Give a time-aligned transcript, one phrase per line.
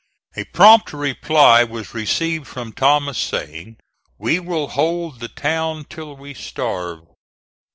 [0.35, 3.77] A prompt reply was received from Thomas, saying,
[4.17, 7.03] "We will hold the town till we starve."